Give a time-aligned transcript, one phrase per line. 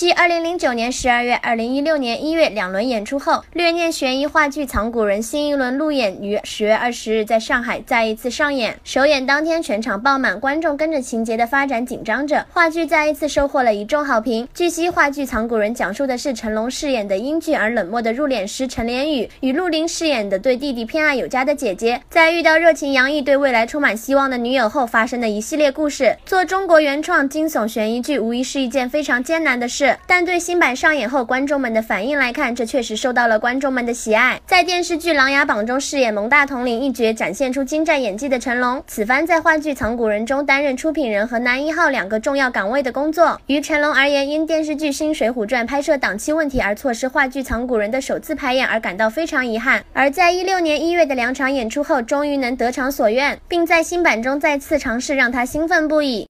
[0.00, 8.74] 继2009年12月、2016年1月两轮演出后，虐念悬疑话剧《藏古人》新一轮路演于10月20日在上海再一次上演。
[8.82, 12.46] 首演当天全场爆满，观众跟着情节的发展紧张着。
[12.50, 14.48] 话剧再一次收获了一众好评。
[14.54, 26.16] 据悉，话剧《藏古人》讲述的是成龙饰演的英俊而冷漠的入殓师陈连宇，与陆林饰演的对弟弟偏爱有加的姐姐，在遇到热情洋溢、对未来充满希望的女友后发生的一系列故事。
[26.24, 29.89] 做中国原创惊悚悬疑剧，无疑是一件非常艰难的事。
[30.06, 34.40] 但对新版上演后观众们的反应来看，这确实受到了观众们的喜爱。
[34.46, 43.40] 在电视剧《琅琊榜》中饰演蒙大统领一角，展现出精湛演技的成龙，此番在话剧《藏古人》中担任出品人和男一号两个重要岗位的工作。
[43.46, 49.82] 于成龙而言，因电视剧《新水浒传》拍摄档期问题而错失话剧《藏古人》的首次排演而感到非常遗憾。
[49.92, 56.10] 而在一六年一月的两场演出后，终于能得偿所愿，并在新版中再次尝试，让他兴奋不已。